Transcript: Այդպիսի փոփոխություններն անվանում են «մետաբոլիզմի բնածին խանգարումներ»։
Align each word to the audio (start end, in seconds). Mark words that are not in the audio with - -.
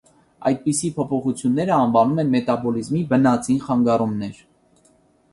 Այդպիսի 0.49 0.87
փոփոխություններն 0.93 1.73
անվանում 1.75 2.21
են 2.23 2.31
«մետաբոլիզմի 2.35 3.01
բնածին 3.11 3.61
խանգարումներ»։ 3.67 4.41